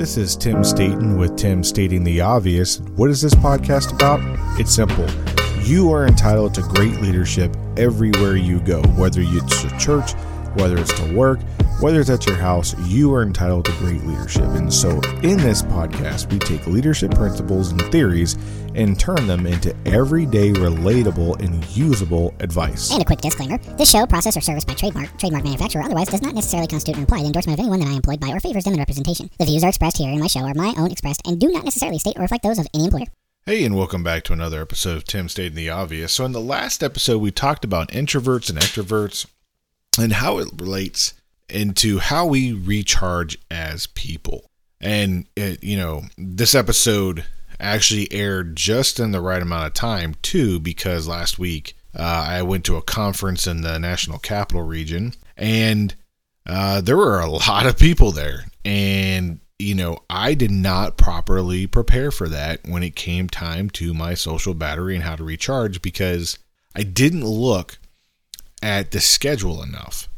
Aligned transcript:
This 0.00 0.16
is 0.16 0.34
Tim 0.34 0.64
Staten 0.64 1.18
with 1.18 1.36
Tim 1.36 1.62
Stating 1.62 2.02
the 2.04 2.22
Obvious. 2.22 2.80
What 2.96 3.10
is 3.10 3.20
this 3.20 3.34
podcast 3.34 3.92
about? 3.92 4.18
It's 4.58 4.74
simple. 4.74 5.06
You 5.62 5.92
are 5.92 6.06
entitled 6.06 6.54
to 6.54 6.62
great 6.62 7.02
leadership 7.02 7.54
everywhere 7.76 8.34
you 8.34 8.60
go, 8.60 8.80
whether 8.96 9.20
it's 9.22 9.60
to 9.60 9.68
church, 9.78 10.14
whether 10.54 10.78
it's 10.78 10.98
to 11.02 11.14
work, 11.14 11.38
whether 11.80 12.00
it's 12.00 12.10
at 12.10 12.26
your 12.26 12.36
house, 12.36 12.78
you 12.80 13.12
are 13.14 13.22
entitled 13.22 13.64
to 13.64 13.72
great 13.72 14.04
leadership. 14.04 14.44
And 14.44 14.72
so, 14.72 14.90
in 15.22 15.38
this 15.38 15.62
podcast, 15.62 16.30
we 16.30 16.38
take 16.38 16.66
leadership 16.66 17.14
principles 17.14 17.72
and 17.72 17.80
theories 17.90 18.36
and 18.74 19.00
turn 19.00 19.26
them 19.26 19.46
into 19.46 19.74
everyday, 19.86 20.52
relatable, 20.52 21.40
and 21.40 21.64
usable 21.74 22.34
advice. 22.40 22.92
And 22.92 23.00
a 23.00 23.04
quick 23.04 23.20
disclaimer 23.20 23.58
this 23.78 23.90
show, 23.90 24.06
process, 24.06 24.36
or 24.36 24.42
service 24.42 24.64
by 24.64 24.74
trademark, 24.74 25.18
trademark 25.18 25.44
manufacturer, 25.44 25.82
otherwise 25.82 26.08
does 26.08 26.22
not 26.22 26.34
necessarily 26.34 26.68
constitute 26.68 26.96
an 26.96 27.02
implied 27.02 27.24
endorsement 27.24 27.58
of 27.58 27.62
anyone 27.62 27.80
that 27.80 27.88
I 27.88 27.92
employed 27.92 28.20
by 28.20 28.30
or 28.30 28.40
favors 28.40 28.64
them 28.64 28.74
in 28.74 28.78
representation. 28.78 29.30
The 29.38 29.46
views 29.46 29.64
are 29.64 29.68
expressed 29.68 29.96
here 29.96 30.10
in 30.10 30.20
my 30.20 30.26
show 30.26 30.40
are 30.40 30.54
my 30.54 30.74
own 30.76 30.90
expressed 30.90 31.22
and 31.26 31.40
do 31.40 31.48
not 31.48 31.64
necessarily 31.64 31.98
state 31.98 32.16
or 32.16 32.22
reflect 32.22 32.44
those 32.44 32.58
of 32.58 32.66
any 32.74 32.84
employer. 32.84 33.06
Hey, 33.46 33.64
and 33.64 33.74
welcome 33.74 34.04
back 34.04 34.22
to 34.24 34.34
another 34.34 34.60
episode 34.60 34.98
of 34.98 35.04
Tim 35.04 35.30
Stating 35.30 35.56
the 35.56 35.70
Obvious. 35.70 36.12
So, 36.12 36.26
in 36.26 36.32
the 36.32 36.40
last 36.40 36.82
episode, 36.82 37.18
we 37.18 37.30
talked 37.30 37.64
about 37.64 37.88
introverts 37.88 38.50
and 38.50 38.58
extroverts 38.58 39.26
and 39.98 40.12
how 40.12 40.38
it 40.38 40.48
relates 40.56 41.14
into 41.50 41.98
how 41.98 42.26
we 42.26 42.52
recharge 42.52 43.38
as 43.50 43.86
people. 43.86 44.50
And 44.80 45.26
it, 45.36 45.62
you 45.62 45.76
know, 45.76 46.02
this 46.16 46.54
episode 46.54 47.24
actually 47.58 48.10
aired 48.12 48.56
just 48.56 48.98
in 48.98 49.12
the 49.12 49.20
right 49.20 49.42
amount 49.42 49.66
of 49.66 49.74
time 49.74 50.14
too, 50.22 50.58
because 50.60 51.06
last 51.06 51.38
week 51.38 51.76
uh, 51.94 52.24
I 52.28 52.42
went 52.42 52.64
to 52.64 52.76
a 52.76 52.82
conference 52.82 53.46
in 53.46 53.62
the 53.62 53.78
National 53.78 54.18
Capital 54.18 54.62
Region, 54.62 55.12
and 55.36 55.94
uh, 56.46 56.80
there 56.80 56.96
were 56.96 57.20
a 57.20 57.30
lot 57.30 57.66
of 57.66 57.78
people 57.78 58.12
there, 58.12 58.44
and 58.64 59.40
you 59.58 59.74
know, 59.74 59.98
I 60.08 60.32
did 60.34 60.50
not 60.50 60.96
properly 60.96 61.66
prepare 61.66 62.10
for 62.10 62.28
that 62.28 62.60
when 62.66 62.82
it 62.82 62.96
came 62.96 63.28
time 63.28 63.68
to 63.70 63.92
my 63.92 64.14
social 64.14 64.54
battery 64.54 64.94
and 64.94 65.04
how 65.04 65.16
to 65.16 65.24
recharge 65.24 65.82
because 65.82 66.38
I 66.74 66.82
didn't 66.82 67.26
look 67.26 67.78
at 68.62 68.90
the 68.90 69.00
schedule 69.00 69.62
enough 69.62 70.08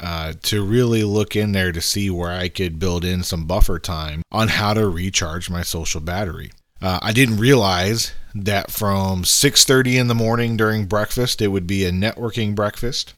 uh, 0.00 0.34
to 0.42 0.64
really 0.64 1.02
look 1.02 1.34
in 1.34 1.52
there 1.52 1.72
to 1.72 1.80
see 1.80 2.10
where 2.10 2.30
I 2.30 2.48
could 2.48 2.78
build 2.78 3.04
in 3.04 3.22
some 3.22 3.46
buffer 3.46 3.78
time 3.78 4.22
on 4.30 4.48
how 4.48 4.74
to 4.74 4.88
recharge 4.88 5.50
my 5.50 5.62
social 5.62 6.00
battery. 6.00 6.52
Uh, 6.80 6.98
I 7.02 7.12
didn't 7.12 7.38
realize 7.38 8.12
that 8.34 8.70
from 8.70 9.24
6:30 9.24 9.98
in 9.98 10.06
the 10.06 10.14
morning 10.14 10.56
during 10.56 10.86
breakfast 10.86 11.42
it 11.42 11.48
would 11.48 11.66
be 11.66 11.84
a 11.84 11.90
networking 11.90 12.54
breakfast 12.54 13.14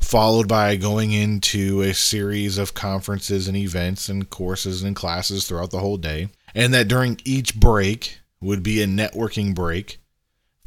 followed 0.00 0.48
by 0.48 0.76
going 0.76 1.12
into 1.12 1.82
a 1.82 1.92
series 1.92 2.56
of 2.56 2.74
conferences 2.74 3.48
and 3.48 3.56
events 3.56 4.08
and 4.08 4.30
courses 4.30 4.82
and 4.82 4.96
classes 4.96 5.46
throughout 5.46 5.70
the 5.70 5.80
whole 5.80 5.96
day 5.96 6.28
and 6.54 6.72
that 6.72 6.88
during 6.88 7.20
each 7.24 7.54
break 7.54 8.18
would 8.40 8.62
be 8.62 8.82
a 8.82 8.86
networking 8.86 9.54
break 9.54 9.98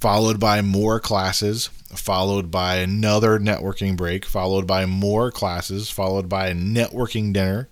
followed 0.02 0.39
by 0.39 0.63
more 0.63 0.99
classes, 0.99 1.67
followed 1.95 2.49
by 2.49 2.77
another 2.77 3.39
networking 3.39 3.95
break, 3.95 4.25
followed 4.25 4.66
by 4.66 4.88
more 4.88 5.30
classes, 5.30 5.91
followed 5.91 6.27
by 6.27 6.47
a 6.47 6.55
networking 6.55 7.31
dinner, 7.31 7.69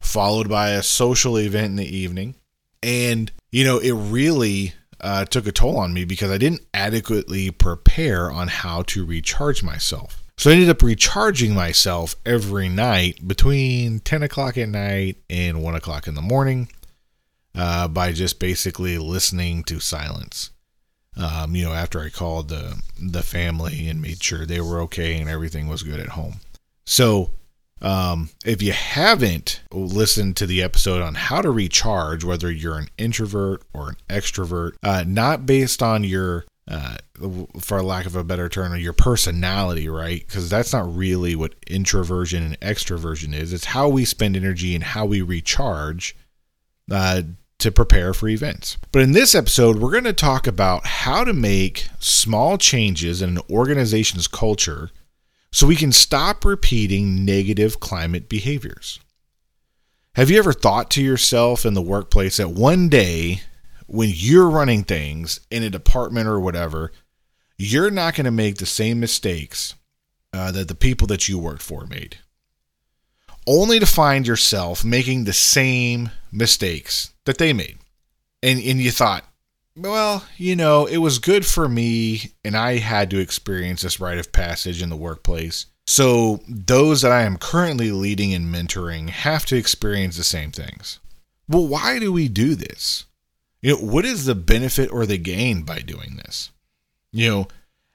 followed 0.00 0.50
by 0.50 0.70
a 0.70 0.82
social 0.82 1.38
event 1.38 1.70
in 1.70 1.76
the 1.76 1.96
evening. 1.96 2.34
And, 2.82 3.32
you 3.50 3.64
know, 3.64 3.78
it 3.78 3.92
really 3.92 4.74
uh, 5.00 5.24
took 5.24 5.46
a 5.46 5.52
toll 5.52 5.78
on 5.78 5.94
me 5.94 6.04
because 6.04 6.30
I 6.30 6.36
didn't 6.36 6.66
adequately 6.74 7.50
prepare 7.50 8.30
on 8.30 8.48
how 8.48 8.82
to 8.82 9.06
recharge 9.06 9.62
myself. 9.62 10.22
So 10.36 10.50
I 10.50 10.54
ended 10.54 10.68
up 10.68 10.82
recharging 10.82 11.54
myself 11.54 12.16
every 12.26 12.68
night 12.68 13.26
between 13.26 14.00
10 14.00 14.22
o'clock 14.22 14.58
at 14.58 14.68
night 14.68 15.16
and 15.30 15.62
1 15.62 15.74
o'clock 15.74 16.06
in 16.06 16.14
the 16.14 16.22
morning 16.22 16.68
uh, 17.54 17.88
by 17.88 18.12
just 18.12 18.38
basically 18.38 18.98
listening 18.98 19.64
to 19.64 19.80
silence 19.80 20.50
um, 21.16 21.54
you 21.54 21.64
know, 21.64 21.72
after 21.72 22.00
I 22.00 22.08
called 22.08 22.48
the 22.48 22.80
the 23.00 23.22
family 23.22 23.88
and 23.88 24.00
made 24.00 24.22
sure 24.22 24.46
they 24.46 24.60
were 24.60 24.80
okay 24.82 25.18
and 25.18 25.28
everything 25.28 25.68
was 25.68 25.82
good 25.82 26.00
at 26.00 26.10
home. 26.10 26.40
So, 26.86 27.30
um, 27.82 28.30
if 28.44 28.62
you 28.62 28.72
haven't 28.72 29.62
listened 29.72 30.36
to 30.36 30.46
the 30.46 30.62
episode 30.62 31.02
on 31.02 31.14
how 31.14 31.40
to 31.40 31.50
recharge, 31.50 32.24
whether 32.24 32.50
you're 32.50 32.78
an 32.78 32.88
introvert 32.98 33.62
or 33.72 33.90
an 33.90 33.96
extrovert, 34.08 34.72
uh, 34.82 35.04
not 35.06 35.46
based 35.46 35.82
on 35.82 36.04
your 36.04 36.44
uh, 36.68 36.96
for 37.58 37.82
lack 37.82 38.06
of 38.06 38.14
a 38.14 38.22
better 38.22 38.48
term, 38.48 38.76
your 38.78 38.92
personality, 38.92 39.88
right? 39.88 40.24
Because 40.24 40.48
that's 40.48 40.72
not 40.72 40.94
really 40.94 41.34
what 41.34 41.56
introversion 41.66 42.44
and 42.44 42.60
extroversion 42.60 43.34
is. 43.34 43.52
It's 43.52 43.64
how 43.64 43.88
we 43.88 44.04
spend 44.04 44.36
energy 44.36 44.74
and 44.76 44.84
how 44.84 45.04
we 45.06 45.20
recharge 45.20 46.14
uh, 46.90 47.22
to 47.60 47.70
prepare 47.70 48.12
for 48.12 48.28
events. 48.28 48.76
But 48.92 49.02
in 49.02 49.12
this 49.12 49.34
episode, 49.34 49.78
we're 49.78 49.90
going 49.90 50.04
to 50.04 50.12
talk 50.12 50.46
about 50.46 50.86
how 50.86 51.24
to 51.24 51.32
make 51.32 51.88
small 51.98 52.58
changes 52.58 53.22
in 53.22 53.36
an 53.36 53.42
organization's 53.50 54.26
culture 54.26 54.90
so 55.52 55.66
we 55.66 55.76
can 55.76 55.92
stop 55.92 56.44
repeating 56.44 57.24
negative 57.24 57.80
climate 57.80 58.28
behaviors. 58.28 59.00
Have 60.14 60.30
you 60.30 60.38
ever 60.38 60.52
thought 60.52 60.90
to 60.90 61.02
yourself 61.02 61.64
in 61.64 61.74
the 61.74 61.82
workplace 61.82 62.38
that 62.38 62.50
one 62.50 62.88
day 62.88 63.42
when 63.86 64.10
you're 64.12 64.50
running 64.50 64.84
things 64.84 65.40
in 65.50 65.62
a 65.62 65.70
department 65.70 66.28
or 66.28 66.40
whatever, 66.40 66.92
you're 67.58 67.90
not 67.90 68.14
going 68.14 68.24
to 68.24 68.30
make 68.30 68.56
the 68.56 68.66
same 68.66 69.00
mistakes 69.00 69.74
uh, 70.32 70.50
that 70.52 70.68
the 70.68 70.74
people 70.74 71.06
that 71.08 71.28
you 71.28 71.38
worked 71.38 71.62
for 71.62 71.86
made? 71.86 72.18
Only 73.52 73.80
to 73.80 73.86
find 73.86 74.28
yourself 74.28 74.84
making 74.84 75.24
the 75.24 75.32
same 75.32 76.10
mistakes 76.30 77.12
that 77.24 77.38
they 77.38 77.52
made. 77.52 77.78
And 78.44 78.60
and 78.60 78.80
you 78.80 78.92
thought, 78.92 79.24
well, 79.76 80.24
you 80.36 80.54
know, 80.54 80.86
it 80.86 80.98
was 80.98 81.18
good 81.18 81.44
for 81.44 81.68
me 81.68 82.30
and 82.44 82.56
I 82.56 82.78
had 82.78 83.10
to 83.10 83.18
experience 83.18 83.82
this 83.82 83.98
rite 83.98 84.18
of 84.18 84.30
passage 84.30 84.80
in 84.80 84.88
the 84.88 84.94
workplace. 84.94 85.66
So 85.84 86.38
those 86.48 87.02
that 87.02 87.10
I 87.10 87.22
am 87.22 87.38
currently 87.38 87.90
leading 87.90 88.32
and 88.32 88.54
mentoring 88.54 89.08
have 89.08 89.44
to 89.46 89.56
experience 89.56 90.16
the 90.16 90.22
same 90.22 90.52
things. 90.52 91.00
Well, 91.48 91.66
why 91.66 91.98
do 91.98 92.12
we 92.12 92.28
do 92.28 92.54
this? 92.54 93.06
You 93.62 93.72
know, 93.72 93.80
what 93.80 94.04
is 94.04 94.26
the 94.26 94.36
benefit 94.36 94.92
or 94.92 95.06
the 95.06 95.18
gain 95.18 95.64
by 95.64 95.80
doing 95.80 96.20
this? 96.24 96.52
You 97.10 97.28
know, 97.28 97.48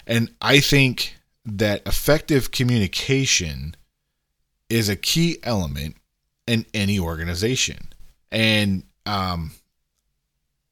and 0.05 0.31
I 0.41 0.59
think 0.59 1.15
that 1.45 1.87
effective 1.87 2.51
communication 2.51 3.77
is 4.69 4.89
a 4.89 4.95
key 4.95 5.37
element 5.43 5.95
in 6.47 6.65
any 6.73 6.99
organization. 6.99 7.89
And 8.31 8.83
um, 9.05 9.51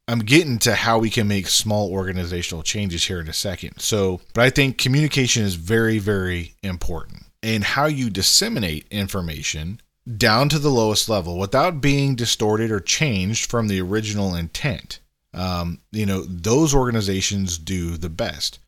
I'm 0.08 0.20
getting 0.20 0.59
to 0.59 0.76
how 0.76 1.00
we 1.00 1.09
can 1.09 1.28
make 1.28 1.48
small 1.48 1.92
organizational 1.92 2.64
changes 2.64 3.06
here 3.06 3.22
in 3.22 3.30
a 3.30 3.34
second. 3.34 3.80
So, 3.80 4.22
but 4.34 4.44
I 4.44 4.50
think 4.50 4.78
communication 4.78 5.44
is 5.44 5.56
very, 5.56 6.00
very 6.00 6.56
important 6.62 7.24
and 7.42 7.64
how 7.64 7.86
you 7.86 8.09
disseminate 8.09 8.88
information 8.92 9.80
down 10.18 10.50
to 10.50 10.60
the 10.60 10.70
lowest 10.70 11.08
level 11.08 11.38
without 11.38 11.81
being 11.81 12.16
distorted 12.16 12.72
or 12.72 12.80
changed 12.80 13.50
from 13.50 13.68
the 13.68 13.80
original 13.81 14.36
intent. 14.36 15.00
Um, 15.34 15.80
you 15.92 16.06
know, 16.06 16.24
those 16.24 16.75
organizations 16.75 17.58
do 17.58 17.98
the 17.98 18.10
best. 18.10 18.60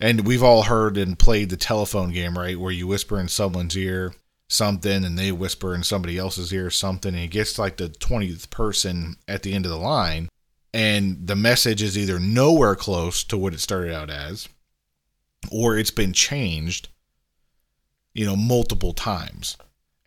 And 0.00 0.26
we've 0.26 0.42
all 0.42 0.64
heard 0.64 0.98
and 0.98 1.16
played 1.16 1.50
the 1.50 1.56
telephone 1.56 2.10
game, 2.10 2.36
right? 2.36 2.58
Where 2.58 2.72
you 2.72 2.88
whisper 2.88 3.20
in 3.20 3.28
someone's 3.28 3.76
ear 3.76 4.12
something 4.52 5.04
and 5.04 5.18
they 5.18 5.32
whisper 5.32 5.74
in 5.74 5.82
somebody 5.82 6.18
else's 6.18 6.52
ear 6.52 6.70
something 6.70 7.14
and 7.14 7.24
it 7.24 7.30
gets 7.30 7.58
like 7.58 7.76
the 7.76 7.88
20th 7.88 8.50
person 8.50 9.16
at 9.26 9.42
the 9.42 9.52
end 9.52 9.64
of 9.64 9.70
the 9.70 9.78
line. 9.78 10.28
And 10.74 11.26
the 11.26 11.36
message 11.36 11.82
is 11.82 11.98
either 11.98 12.18
nowhere 12.18 12.74
close 12.74 13.24
to 13.24 13.36
what 13.36 13.54
it 13.54 13.60
started 13.60 13.94
out 13.94 14.10
as 14.10 14.48
or 15.50 15.76
it's 15.76 15.90
been 15.90 16.12
changed 16.12 16.88
you 18.14 18.24
know 18.26 18.36
multiple 18.36 18.92
times. 18.92 19.56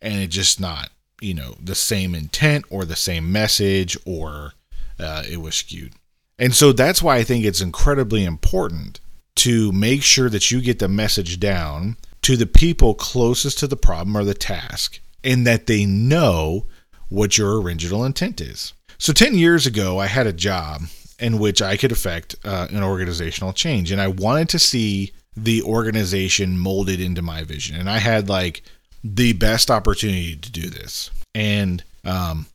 And 0.02 0.22
it's 0.22 0.36
just 0.36 0.60
not 0.60 0.90
you 1.22 1.34
know 1.34 1.56
the 1.62 1.76
same 1.76 2.14
intent 2.14 2.66
or 2.70 2.86
the 2.86 2.96
same 2.96 3.32
message 3.32 3.98
or 4.06 4.53
uh, 5.00 5.24
it 5.30 5.38
was 5.38 5.56
skewed. 5.56 5.94
And 6.38 6.53
so 6.53 6.72
that's 6.72 7.02
why 7.02 7.18
i 7.18 7.24
think 7.24 7.46
it's 7.46 7.62
incredibly 7.62 8.24
important 8.24 9.00
to 9.36 9.72
make 9.72 10.02
sure 10.02 10.30
that 10.30 10.52
you 10.52 10.62
get 10.62 10.80
the 10.80 10.88
message 10.88 11.40
down 11.40 11.98
to 12.26 12.36
the 12.36 12.48
people 12.48 12.96
closest 12.96 13.60
to 13.60 13.68
the 13.68 13.76
problem 13.76 14.18
or 14.18 14.24
the 14.24 14.34
task 14.34 15.00
and 15.24 15.46
that 15.46 15.68
they 15.68 15.86
know 15.86 16.66
what 17.08 17.38
your 17.38 17.62
original 17.62 18.04
intent 18.04 18.42
is. 18.42 18.74
So, 18.98 19.14
10 19.14 19.36
years 19.36 19.68
ago, 19.68 20.00
I 20.00 20.08
had 20.08 20.26
a 20.26 20.34
job 20.34 20.82
in 21.20 21.38
which 21.38 21.62
I 21.62 21.78
could 21.78 21.92
affect 21.92 22.36
uh, 22.44 22.68
an 22.72 22.82
organizational 22.82 23.54
change, 23.54 23.92
and 23.92 24.02
I 24.02 24.08
wanted 24.08 24.50
to 24.50 24.58
see 24.58 25.14
the 25.38 25.62
organization 25.62 26.58
molded 26.58 27.00
into 27.00 27.22
my 27.22 27.44
vision. 27.44 27.76
And 27.76 27.88
I 27.88 28.00
had 28.00 28.28
like 28.28 28.64
the 29.04 29.34
best 29.34 29.70
opportunity 29.70 30.36
to 30.36 30.52
do 30.52 30.68
this. 30.68 31.12
And 31.36 31.84
um, 32.06 32.48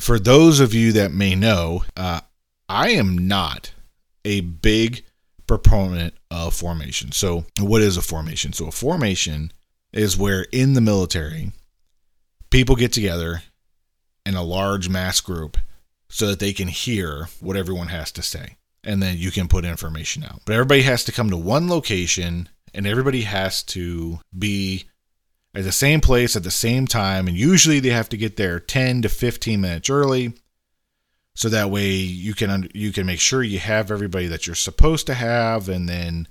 for 0.00 0.18
those 0.18 0.58
of 0.58 0.74
you 0.74 0.90
that 0.94 1.12
may 1.12 1.36
know, 1.36 1.84
uh, 1.96 2.22
I 2.68 2.90
am 2.90 3.28
not 3.28 3.70
a 4.24 4.40
big 4.40 5.04
proponent 5.46 6.14
of 6.30 6.54
formation. 6.54 7.12
So, 7.12 7.44
what 7.60 7.82
is 7.82 7.96
a 7.96 8.02
formation? 8.02 8.52
So, 8.52 8.66
a 8.66 8.72
formation 8.72 9.52
is 9.92 10.16
where 10.16 10.46
in 10.52 10.74
the 10.74 10.80
military, 10.80 11.52
people 12.50 12.76
get 12.76 12.92
together 12.92 13.42
in 14.24 14.34
a 14.34 14.42
large 14.42 14.88
mass 14.88 15.20
group 15.20 15.56
so 16.08 16.26
that 16.28 16.38
they 16.38 16.52
can 16.52 16.68
hear 16.68 17.28
what 17.40 17.56
everyone 17.56 17.88
has 17.88 18.12
to 18.12 18.22
say. 18.22 18.56
And 18.84 19.02
then 19.02 19.16
you 19.16 19.30
can 19.30 19.48
put 19.48 19.64
information 19.64 20.24
out. 20.24 20.42
But 20.44 20.54
everybody 20.54 20.82
has 20.82 21.04
to 21.04 21.12
come 21.12 21.30
to 21.30 21.36
one 21.36 21.68
location 21.68 22.48
and 22.74 22.86
everybody 22.86 23.22
has 23.22 23.62
to 23.64 24.18
be 24.36 24.84
at 25.54 25.64
the 25.64 25.72
same 25.72 26.00
place 26.00 26.36
at 26.36 26.42
the 26.42 26.50
same 26.50 26.86
time. 26.86 27.28
And 27.28 27.36
usually 27.36 27.80
they 27.80 27.90
have 27.90 28.08
to 28.10 28.16
get 28.16 28.36
there 28.36 28.58
10 28.58 29.02
to 29.02 29.08
15 29.08 29.60
minutes 29.60 29.90
early. 29.90 30.34
So 31.34 31.48
that 31.48 31.70
way 31.70 31.90
you 31.90 32.34
can 32.34 32.68
you 32.74 32.92
can 32.92 33.06
make 33.06 33.20
sure 33.20 33.42
you 33.42 33.58
have 33.58 33.90
everybody 33.90 34.26
that 34.26 34.46
you're 34.46 34.56
supposed 34.56 35.06
to 35.06 35.14
have, 35.14 35.68
and 35.68 35.88
then 35.88 36.28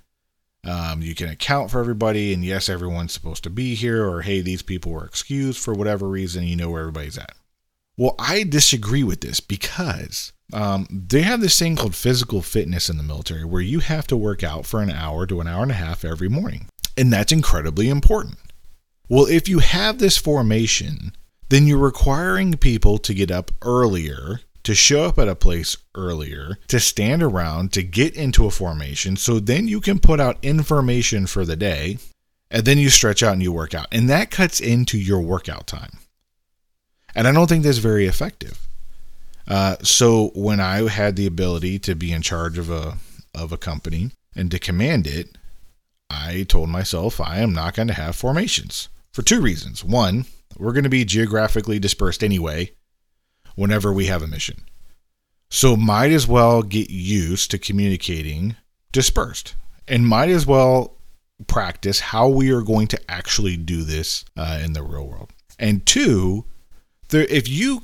um, 0.63 1.01
you 1.01 1.15
can 1.15 1.29
account 1.29 1.71
for 1.71 1.79
everybody. 1.79 2.33
And 2.33 2.45
yes, 2.45 2.69
everyone's 2.69 3.13
supposed 3.13 3.43
to 3.43 3.49
be 3.49 3.75
here, 3.75 4.07
or 4.07 4.21
hey, 4.21 4.41
these 4.41 4.61
people 4.61 4.91
were 4.91 5.05
excused 5.05 5.59
for 5.59 5.73
whatever 5.73 6.07
reason. 6.07 6.43
You 6.43 6.55
know 6.55 6.69
where 6.69 6.81
everybody's 6.81 7.17
at. 7.17 7.35
Well, 7.97 8.15
I 8.17 8.43
disagree 8.43 9.03
with 9.03 9.21
this 9.21 9.39
because 9.39 10.33
um, 10.53 10.87
they 10.89 11.21
have 11.21 11.41
this 11.41 11.57
thing 11.57 11.75
called 11.75 11.95
physical 11.95 12.41
fitness 12.41 12.89
in 12.89 12.97
the 12.97 13.03
military 13.03 13.45
where 13.45 13.61
you 13.61 13.79
have 13.79 14.07
to 14.07 14.17
work 14.17 14.43
out 14.43 14.65
for 14.65 14.81
an 14.81 14.89
hour 14.89 15.25
to 15.27 15.41
an 15.41 15.47
hour 15.47 15.63
and 15.63 15.71
a 15.71 15.75
half 15.75 16.03
every 16.03 16.29
morning. 16.29 16.67
And 16.97 17.11
that's 17.11 17.31
incredibly 17.31 17.89
important. 17.89 18.37
Well, 19.07 19.25
if 19.25 19.47
you 19.47 19.59
have 19.59 19.99
this 19.99 20.17
formation, 20.17 21.13
then 21.49 21.67
you're 21.67 21.77
requiring 21.77 22.53
people 22.57 22.97
to 22.99 23.13
get 23.13 23.29
up 23.29 23.51
earlier, 23.61 24.39
to 24.63 24.75
show 24.75 25.05
up 25.05 25.17
at 25.17 25.27
a 25.27 25.35
place 25.35 25.75
earlier, 25.95 26.57
to 26.67 26.79
stand 26.79 27.23
around, 27.23 27.73
to 27.73 27.83
get 27.83 28.15
into 28.15 28.45
a 28.45 28.51
formation. 28.51 29.15
So 29.15 29.39
then 29.39 29.67
you 29.67 29.81
can 29.81 29.99
put 29.99 30.19
out 30.19 30.43
information 30.43 31.25
for 31.27 31.45
the 31.45 31.55
day, 31.55 31.97
and 32.49 32.65
then 32.65 32.77
you 32.77 32.89
stretch 32.89 33.23
out 33.23 33.33
and 33.33 33.43
you 33.43 33.51
work 33.51 33.73
out. 33.73 33.87
And 33.91 34.09
that 34.09 34.31
cuts 34.31 34.59
into 34.59 34.97
your 34.97 35.21
workout 35.21 35.67
time. 35.67 35.99
And 37.15 37.27
I 37.27 37.31
don't 37.31 37.47
think 37.47 37.63
that's 37.63 37.79
very 37.79 38.05
effective. 38.05 38.67
Uh, 39.47 39.77
so 39.81 40.31
when 40.35 40.59
I 40.59 40.87
had 40.89 41.15
the 41.15 41.27
ability 41.27 41.79
to 41.79 41.95
be 41.95 42.11
in 42.11 42.21
charge 42.21 42.57
of 42.57 42.69
a 42.69 42.97
of 43.33 43.51
a 43.51 43.57
company 43.57 44.11
and 44.35 44.51
to 44.51 44.59
command 44.59 45.07
it, 45.07 45.37
I 46.09 46.45
told 46.47 46.69
myself 46.69 47.19
I 47.19 47.39
am 47.39 47.53
not 47.53 47.73
going 47.73 47.87
to 47.87 47.93
have 47.93 48.15
formations 48.15 48.89
for 49.11 49.23
two 49.23 49.41
reasons. 49.41 49.83
One, 49.83 50.25
we're 50.57 50.73
going 50.73 50.83
to 50.83 50.89
be 50.89 51.05
geographically 51.05 51.79
dispersed 51.79 52.23
anyway 52.23 52.71
whenever 53.55 53.91
we 53.91 54.05
have 54.07 54.21
a 54.21 54.27
mission. 54.27 54.63
So 55.49 55.75
might 55.75 56.11
as 56.11 56.27
well 56.27 56.63
get 56.63 56.89
used 56.89 57.51
to 57.51 57.57
communicating 57.57 58.55
dispersed 58.91 59.55
and 59.87 60.07
might 60.07 60.29
as 60.29 60.45
well 60.45 60.97
practice 61.47 61.99
how 61.99 62.27
we 62.27 62.51
are 62.51 62.61
going 62.61 62.87
to 62.87 63.11
actually 63.11 63.57
do 63.57 63.83
this 63.83 64.23
uh, 64.37 64.59
in 64.63 64.73
the 64.73 64.83
real 64.83 65.07
world. 65.07 65.31
And 65.59 65.85
two, 65.85 66.45
there, 67.09 67.23
if 67.23 67.49
you 67.49 67.83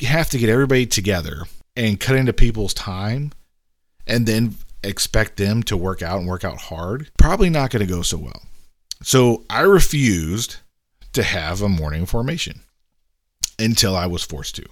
have 0.00 0.30
to 0.30 0.38
get 0.38 0.48
everybody 0.48 0.86
together 0.86 1.42
and 1.76 1.98
cut 1.98 2.16
into 2.16 2.32
people's 2.32 2.74
time 2.74 3.32
and 4.06 4.26
then 4.26 4.56
expect 4.82 5.36
them 5.36 5.62
to 5.64 5.76
work 5.76 6.02
out 6.02 6.18
and 6.18 6.28
work 6.28 6.44
out 6.44 6.58
hard, 6.58 7.10
probably 7.18 7.50
not 7.50 7.70
going 7.70 7.86
to 7.86 7.92
go 7.92 8.02
so 8.02 8.18
well. 8.18 8.42
So 9.02 9.44
I 9.48 9.60
refused 9.60 10.56
to 11.12 11.22
have 11.22 11.62
a 11.62 11.68
morning 11.68 12.06
formation 12.06 12.60
until 13.58 13.96
I 13.96 14.06
was 14.06 14.22
forced 14.22 14.56
to. 14.56 14.66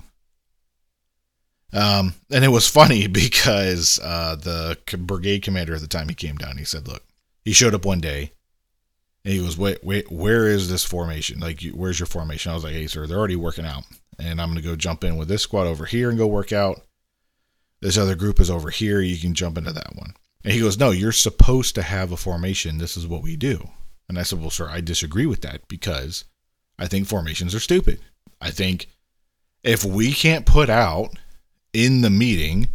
Um, 1.72 2.14
and 2.30 2.44
it 2.44 2.48
was 2.48 2.68
funny 2.68 3.06
because 3.06 3.98
uh, 4.02 4.36
the 4.36 4.78
brigade 4.98 5.42
commander 5.42 5.74
at 5.74 5.80
the 5.80 5.86
time 5.86 6.08
he 6.08 6.14
came 6.14 6.36
down, 6.36 6.58
he 6.58 6.64
said, 6.64 6.88
"Look, 6.88 7.02
he 7.44 7.52
showed 7.52 7.74
up 7.74 7.84
one 7.84 8.00
day, 8.00 8.32
and 9.24 9.34
he 9.34 9.40
goes, 9.40 9.58
wait, 9.58 9.84
wait, 9.84 10.10
where 10.10 10.46
is 10.46 10.70
this 10.70 10.84
formation? 10.84 11.40
Like, 11.40 11.62
where's 11.72 11.98
your 11.98 12.06
formation?" 12.06 12.52
I 12.52 12.54
was 12.54 12.64
like, 12.64 12.74
"Hey, 12.74 12.86
sir, 12.86 13.06
they're 13.06 13.18
already 13.18 13.36
working 13.36 13.66
out." 13.66 13.84
and 14.18 14.40
I'm 14.40 14.48
going 14.48 14.62
to 14.62 14.68
go 14.68 14.76
jump 14.76 15.04
in 15.04 15.16
with 15.16 15.28
this 15.28 15.42
squad 15.42 15.66
over 15.66 15.84
here 15.84 16.08
and 16.08 16.18
go 16.18 16.26
work 16.26 16.52
out. 16.52 16.82
This 17.80 17.98
other 17.98 18.14
group 18.14 18.40
is 18.40 18.50
over 18.50 18.70
here. 18.70 19.00
You 19.00 19.18
can 19.18 19.34
jump 19.34 19.58
into 19.58 19.72
that 19.72 19.94
one. 19.94 20.14
And 20.44 20.52
he 20.52 20.60
goes, 20.60 20.78
No, 20.78 20.90
you're 20.90 21.12
supposed 21.12 21.74
to 21.74 21.82
have 21.82 22.12
a 22.12 22.16
formation. 22.16 22.78
This 22.78 22.96
is 22.96 23.06
what 23.06 23.22
we 23.22 23.36
do. 23.36 23.70
And 24.08 24.18
I 24.18 24.22
said, 24.22 24.40
Well, 24.40 24.50
sir, 24.50 24.68
I 24.68 24.80
disagree 24.80 25.26
with 25.26 25.42
that 25.42 25.68
because 25.68 26.24
I 26.78 26.86
think 26.86 27.06
formations 27.06 27.54
are 27.54 27.60
stupid. 27.60 28.00
I 28.40 28.50
think 28.50 28.88
if 29.62 29.84
we 29.84 30.12
can't 30.12 30.46
put 30.46 30.70
out 30.70 31.10
in 31.84 32.00
the 32.00 32.10
meeting 32.10 32.68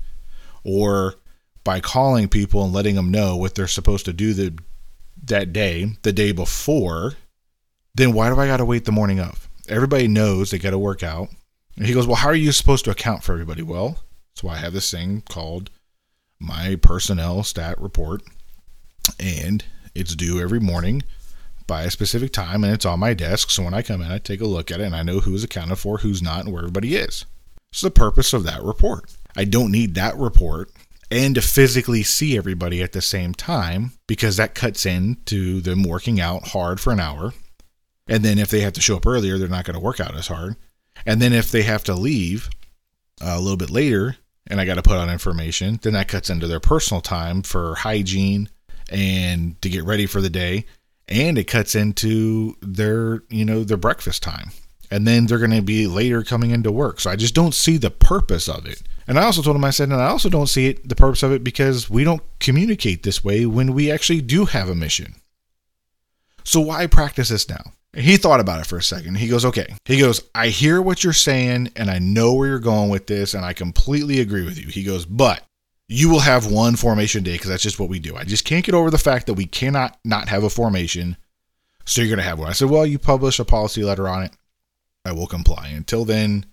or 0.63 1.15
by 1.63 1.79
calling 1.79 2.27
people 2.27 2.63
and 2.63 2.73
letting 2.73 2.95
them 2.95 3.11
know 3.11 3.35
what 3.35 3.55
they're 3.55 3.67
supposed 3.67 4.05
to 4.05 4.13
do 4.13 4.33
the, 4.33 4.57
that 5.23 5.53
day, 5.53 5.93
the 6.01 6.13
day 6.13 6.31
before, 6.31 7.13
then 7.93 8.13
why 8.13 8.29
do 8.29 8.39
I 8.39 8.47
got 8.47 8.57
to 8.57 8.65
wait 8.65 8.85
the 8.85 8.91
morning 8.91 9.19
of? 9.19 9.47
everybody 9.71 10.07
knows 10.07 10.51
they 10.51 10.59
got 10.59 10.71
to 10.71 10.77
work 10.77 11.01
out. 11.03 11.29
And 11.77 11.85
he 11.85 11.93
goes, 11.93 12.05
Well, 12.05 12.17
how 12.17 12.29
are 12.29 12.35
you 12.35 12.51
supposed 12.51 12.85
to 12.85 12.91
account 12.91 13.23
for 13.23 13.33
everybody? 13.33 13.61
Well, 13.61 13.97
that's 14.33 14.43
why 14.43 14.53
I 14.53 14.57
have 14.57 14.73
this 14.73 14.91
thing 14.91 15.23
called 15.29 15.69
my 16.39 16.75
personnel 16.75 17.43
stat 17.43 17.79
report. 17.79 18.21
And 19.19 19.63
it's 19.95 20.15
due 20.15 20.39
every 20.41 20.59
morning 20.59 21.03
by 21.67 21.83
a 21.83 21.91
specific 21.91 22.33
time 22.33 22.63
and 22.63 22.73
it's 22.73 22.85
on 22.85 22.99
my 22.99 23.13
desk. 23.13 23.49
So 23.49 23.63
when 23.63 23.73
I 23.73 23.81
come 23.81 24.01
in, 24.01 24.11
I 24.11 24.17
take 24.17 24.41
a 24.41 24.45
look 24.45 24.69
at 24.69 24.81
it 24.81 24.85
and 24.85 24.95
I 24.95 25.03
know 25.03 25.19
who's 25.19 25.43
accounted 25.43 25.79
for, 25.79 25.99
who's 25.99 26.21
not, 26.21 26.43
and 26.43 26.53
where 26.53 26.63
everybody 26.63 26.95
is. 26.95 27.25
It's 27.71 27.81
the 27.81 27.91
purpose 27.91 28.33
of 28.33 28.43
that 28.43 28.63
report. 28.63 29.15
I 29.35 29.45
don't 29.45 29.71
need 29.71 29.95
that 29.95 30.17
report 30.17 30.71
and 31.09 31.35
to 31.35 31.41
physically 31.41 32.03
see 32.03 32.37
everybody 32.37 32.81
at 32.81 32.93
the 32.93 33.01
same 33.01 33.33
time 33.33 33.91
because 34.07 34.37
that 34.37 34.55
cuts 34.55 34.85
into 34.85 35.61
them 35.61 35.83
working 35.83 36.19
out 36.19 36.49
hard 36.49 36.79
for 36.79 36.91
an 36.91 36.99
hour 36.99 37.33
and 38.11 38.25
then 38.25 38.39
if 38.39 38.49
they 38.49 38.59
have 38.59 38.73
to 38.73 38.81
show 38.81 38.97
up 38.97 39.05
earlier, 39.05 39.37
they're 39.37 39.47
not 39.47 39.63
going 39.63 39.75
to 39.75 39.79
work 39.79 40.01
out 40.01 40.15
as 40.15 40.27
hard. 40.27 40.57
And 41.05 41.21
then 41.21 41.31
if 41.31 41.49
they 41.49 41.61
have 41.63 41.85
to 41.85 41.93
leave 41.93 42.49
uh, 43.21 43.35
a 43.37 43.39
little 43.39 43.55
bit 43.57 43.69
later 43.69 44.17
and 44.47 44.59
I 44.59 44.65
got 44.65 44.75
to 44.75 44.81
put 44.81 44.97
on 44.97 45.09
information, 45.09 45.79
then 45.81 45.93
that 45.93 46.09
cuts 46.09 46.29
into 46.29 46.45
their 46.45 46.59
personal 46.59 46.99
time 46.99 47.41
for 47.41 47.75
hygiene 47.75 48.49
and 48.89 49.59
to 49.61 49.69
get 49.69 49.85
ready 49.85 50.07
for 50.07 50.19
the 50.19 50.29
day. 50.29 50.65
And 51.07 51.37
it 51.37 51.45
cuts 51.45 51.73
into 51.73 52.57
their, 52.61 53.23
you 53.29 53.45
know, 53.45 53.63
their 53.63 53.77
breakfast 53.77 54.23
time. 54.23 54.51
And 54.91 55.07
then 55.07 55.25
they're 55.25 55.39
going 55.39 55.51
to 55.51 55.61
be 55.61 55.87
later 55.87 56.21
coming 56.21 56.51
into 56.51 56.71
work. 56.71 56.99
So 56.99 57.09
I 57.09 57.15
just 57.15 57.33
don't 57.33 57.55
see 57.55 57.77
the 57.77 57.89
purpose 57.89 58.49
of 58.49 58.65
it. 58.65 58.83
And 59.07 59.17
I 59.17 59.23
also 59.23 59.41
told 59.41 59.55
him, 59.55 59.63
I 59.63 59.71
said, 59.71 59.89
and 59.89 60.01
I 60.01 60.07
also 60.07 60.29
don't 60.29 60.47
see 60.47 60.67
it, 60.67 60.87
the 60.87 60.95
purpose 60.95 61.23
of 61.23 61.31
it 61.31 61.43
because 61.43 61.89
we 61.89 62.03
don't 62.03 62.21
communicate 62.39 63.03
this 63.03 63.23
way 63.23 63.45
when 63.45 63.73
we 63.73 63.89
actually 63.89 64.21
do 64.21 64.45
have 64.45 64.69
a 64.69 64.75
mission. 64.75 65.15
So 66.43 66.59
why 66.59 66.85
practice 66.87 67.29
this 67.29 67.47
now? 67.49 67.73
He 67.93 68.17
thought 68.17 68.39
about 68.39 68.61
it 68.61 68.67
for 68.67 68.77
a 68.77 68.83
second. 68.83 69.15
He 69.15 69.27
goes, 69.27 69.43
okay. 69.45 69.75
He 69.85 69.99
goes, 69.99 70.23
I 70.33 70.47
hear 70.47 70.81
what 70.81 71.03
you're 71.03 71.13
saying 71.13 71.71
and 71.75 71.89
I 71.89 71.99
know 71.99 72.33
where 72.33 72.47
you're 72.47 72.59
going 72.59 72.89
with 72.89 73.07
this 73.07 73.33
and 73.33 73.43
I 73.43 73.53
completely 73.53 74.19
agree 74.21 74.45
with 74.45 74.57
you. 74.57 74.69
He 74.69 74.83
goes, 74.83 75.05
but 75.05 75.43
you 75.87 76.09
will 76.09 76.19
have 76.21 76.49
one 76.49 76.77
formation 76.77 77.23
day 77.23 77.33
because 77.33 77.49
that's 77.49 77.63
just 77.63 77.79
what 77.79 77.89
we 77.89 77.99
do. 77.99 78.15
I 78.15 78.23
just 78.23 78.45
can't 78.45 78.63
get 78.63 78.75
over 78.75 78.89
the 78.89 78.97
fact 78.97 79.27
that 79.27 79.33
we 79.33 79.45
cannot 79.45 79.97
not 80.05 80.29
have 80.29 80.43
a 80.43 80.49
formation. 80.49 81.17
So 81.85 82.01
you're 82.01 82.09
going 82.09 82.19
to 82.19 82.23
have 82.23 82.39
one. 82.39 82.47
I 82.47 82.53
said, 82.53 82.69
well, 82.69 82.85
you 82.85 82.97
publish 82.97 83.39
a 83.39 83.45
policy 83.45 83.83
letter 83.83 84.07
on 84.07 84.23
it. 84.23 84.31
I 85.05 85.11
will 85.11 85.27
comply. 85.27 85.69
Until 85.69 86.05
then, 86.05 86.45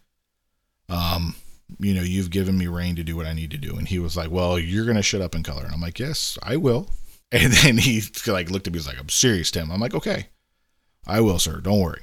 um, 0.88 1.34
you 1.78 1.94
know, 1.94 2.02
you've 2.02 2.30
given 2.30 2.56
me 2.56 2.66
rein 2.66 2.96
to 2.96 3.04
do 3.04 3.16
what 3.16 3.26
I 3.26 3.34
need 3.34 3.50
to 3.50 3.58
do. 3.58 3.76
And 3.76 3.86
he 3.86 3.98
was 3.98 4.16
like, 4.16 4.30
well, 4.30 4.58
you're 4.58 4.90
to 4.92 5.02
shut 5.02 5.20
up 5.20 5.34
in 5.34 5.42
color. 5.42 5.64
And 5.64 5.74
I'm 5.74 5.80
like, 5.80 5.98
yes, 5.98 6.38
I 6.42 6.56
will. 6.56 6.88
And 7.30 7.52
then 7.52 7.76
he 7.76 8.00
like 8.26 8.50
looked 8.50 8.68
at 8.68 8.72
me, 8.72 8.78
he's 8.78 8.86
like, 8.86 8.98
I'm 8.98 9.10
serious, 9.10 9.50
Tim. 9.50 9.70
I'm 9.70 9.80
like, 9.80 9.94
okay. 9.94 10.28
I 11.06 11.20
will, 11.20 11.38
sir. 11.38 11.60
Don't 11.60 11.78
worry. 11.78 12.00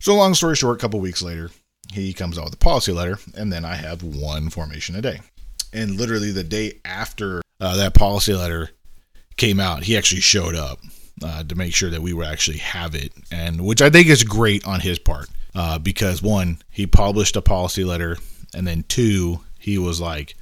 So, 0.00 0.14
long 0.14 0.34
story 0.34 0.54
short, 0.54 0.76
a 0.76 0.78
couple 0.78 1.00
weeks 1.00 1.22
later, 1.22 1.50
he 1.94 2.12
comes 2.12 2.36
out 2.36 2.44
with 2.44 2.52
a 2.52 2.58
policy 2.58 2.92
letter, 2.92 3.18
and 3.34 3.50
then 3.50 3.64
I 3.64 3.74
have 3.74 4.02
one 4.02 4.50
formation 4.50 4.94
a 4.94 5.00
day. 5.00 5.20
And 5.72 5.98
literally 5.98 6.30
the 6.30 6.44
day 6.44 6.80
after 6.84 7.40
uh, 7.58 7.76
that 7.76 7.94
policy 7.94 8.34
letter 8.34 8.68
came 9.38 9.60
out, 9.60 9.84
he 9.84 9.96
actually 9.96 10.20
showed 10.20 10.54
up 10.54 10.80
uh, 11.24 11.42
to 11.44 11.54
make 11.54 11.74
sure 11.74 11.88
that 11.88 12.02
we 12.02 12.12
would 12.12 12.26
actually 12.26 12.58
have 12.58 12.94
it, 12.94 13.12
and 13.32 13.64
which 13.64 13.80
I 13.80 13.88
think 13.88 14.08
is 14.08 14.24
great 14.24 14.66
on 14.66 14.80
his 14.80 14.98
part 14.98 15.30
uh, 15.56 15.78
because 15.78 16.22
one, 16.22 16.58
he 16.70 16.86
published 16.86 17.34
a 17.34 17.42
policy 17.42 17.82
letter, 17.82 18.18
and 18.54 18.66
then 18.66 18.84
two, 18.86 19.40
he 19.58 19.78
was 19.78 20.00
like, 20.00 20.36